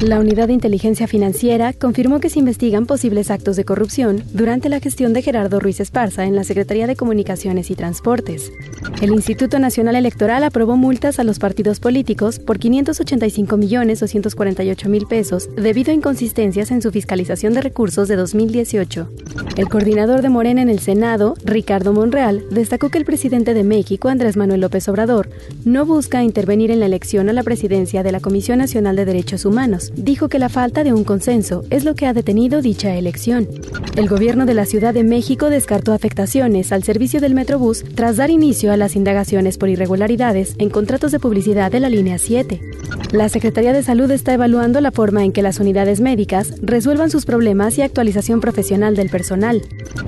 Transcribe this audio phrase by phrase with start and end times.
[0.00, 4.78] La Unidad de Inteligencia Financiera confirmó que se investigan posibles actos de corrupción durante la
[4.78, 8.52] gestión de Gerardo Ruiz Esparza en la Secretaría de Comunicaciones y Transportes.
[9.02, 15.06] El Instituto Nacional Electoral aprobó multas a los partidos políticos por 585 millones 248 mil
[15.08, 19.10] pesos debido a inconsistencias en su fiscalización de recursos de 2018.
[19.56, 24.08] El coordinador de Morena en el Senado, Ricardo Monreal, destacó que el presidente de México,
[24.08, 25.28] Andrés Manuel López Obrador,
[25.64, 29.44] no busca intervenir en la elección a la presidencia de la Comisión Nacional de Derechos
[29.44, 33.48] Humanos dijo que la falta de un consenso es lo que ha detenido dicha elección.
[33.96, 38.30] El gobierno de la Ciudad de México descartó afectaciones al servicio del Metrobús tras dar
[38.30, 42.60] inicio a las indagaciones por irregularidades en contratos de publicidad de la línea 7.
[43.12, 47.24] La Secretaría de Salud está evaluando la forma en que las unidades médicas resuelvan sus
[47.24, 49.62] problemas y actualización profesional del personal.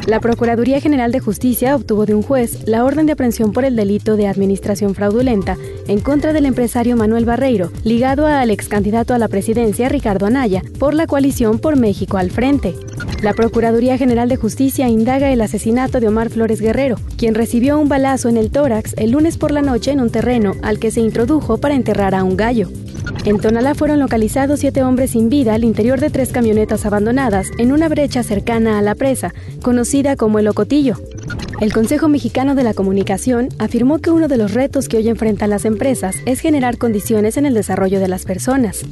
[0.07, 3.75] La Procuraduría General de Justicia obtuvo de un juez la orden de aprehensión por el
[3.75, 5.57] delito de administración fraudulenta
[5.89, 10.63] en contra del empresario Manuel Barreiro, ligado al ex candidato a la presidencia Ricardo Anaya,
[10.79, 12.75] por la coalición por México al frente.
[13.23, 17.89] La Procuraduría General de Justicia indaga el asesinato de Omar Flores Guerrero, quien recibió un
[17.89, 21.01] balazo en el tórax el lunes por la noche en un terreno al que se
[21.01, 22.69] introdujo para enterrar a un gallo.
[23.25, 27.73] En Tonalá fueron localizados siete hombres sin vida al interior de tres camionetas abandonadas en
[27.73, 30.97] una brecha cercana a la presa, conocida como el Ocotillo.
[31.61, 35.51] El Consejo Mexicano de la Comunicación afirmó que uno de los retos que hoy enfrentan
[35.51, 38.83] las empresas es generar condiciones en el desarrollo de las personas.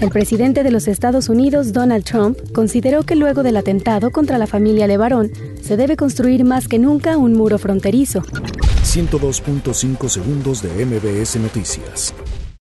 [0.00, 4.46] El presidente de los Estados Unidos, Donald Trump, consideró que luego del atentado contra la
[4.46, 8.22] familia Levarón, se debe construir más que nunca un muro fronterizo.
[8.22, 12.14] 102.5 segundos de MBS Noticias.